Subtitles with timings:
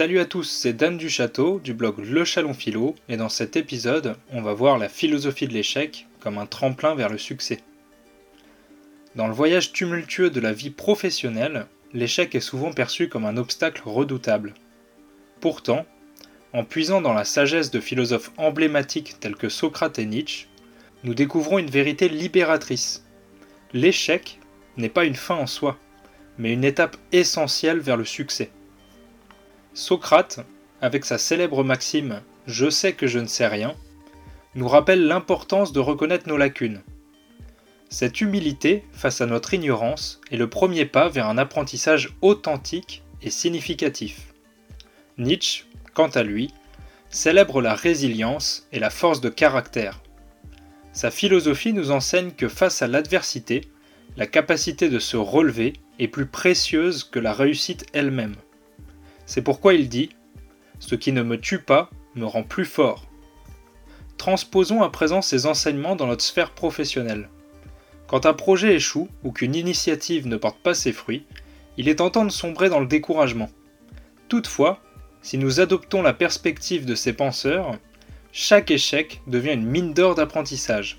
[0.00, 3.54] Salut à tous, c'est Dan du Château du blog Le Chalon Philo et dans cet
[3.56, 7.60] épisode, on va voir la philosophie de l'échec comme un tremplin vers le succès.
[9.14, 13.82] Dans le voyage tumultueux de la vie professionnelle, l'échec est souvent perçu comme un obstacle
[13.84, 14.54] redoutable.
[15.40, 15.84] Pourtant,
[16.54, 20.46] en puisant dans la sagesse de philosophes emblématiques tels que Socrate et Nietzsche,
[21.04, 23.04] nous découvrons une vérité libératrice.
[23.74, 24.38] L'échec
[24.78, 25.78] n'est pas une fin en soi,
[26.38, 28.50] mais une étape essentielle vers le succès.
[29.74, 30.40] Socrate,
[30.80, 33.74] avec sa célèbre maxime Je sais que je ne sais rien,
[34.56, 36.82] nous rappelle l'importance de reconnaître nos lacunes.
[37.88, 43.30] Cette humilité face à notre ignorance est le premier pas vers un apprentissage authentique et
[43.30, 44.32] significatif.
[45.18, 46.52] Nietzsche, quant à lui,
[47.10, 50.00] célèbre la résilience et la force de caractère.
[50.92, 53.62] Sa philosophie nous enseigne que face à l'adversité,
[54.16, 58.34] la capacité de se relever est plus précieuse que la réussite elle-même.
[59.30, 60.06] C'est pourquoi il dit⁇
[60.80, 63.06] Ce qui ne me tue pas me rend plus fort⁇
[64.16, 67.28] Transposons à présent ces enseignements dans notre sphère professionnelle.
[68.08, 71.26] Quand un projet échoue ou qu'une initiative ne porte pas ses fruits,
[71.76, 73.50] il est tentant de sombrer dans le découragement.
[74.28, 74.80] Toutefois,
[75.22, 77.78] si nous adoptons la perspective de ces penseurs,
[78.32, 80.98] chaque échec devient une mine d'or d'apprentissage.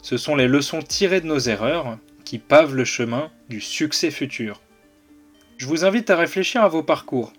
[0.00, 4.60] Ce sont les leçons tirées de nos erreurs qui pavent le chemin du succès futur.
[5.62, 7.32] Je vous invite à réfléchir à vos parcours.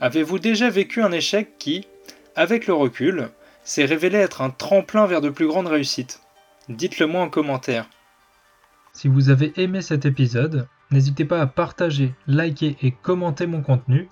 [0.00, 1.86] Avez-vous déjà vécu un échec qui,
[2.34, 3.28] avec le recul,
[3.64, 6.22] s'est révélé être un tremplin vers de plus grandes réussites?
[6.70, 7.86] Dites-le moi en commentaire.
[8.94, 14.08] Si vous avez aimé cet épisode, n'hésitez pas à partager, liker et commenter mon contenu.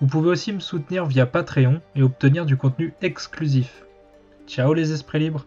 [0.00, 3.82] Vous pouvez aussi me soutenir via Patreon et obtenir du contenu exclusif.
[4.46, 5.44] Ciao les esprits libres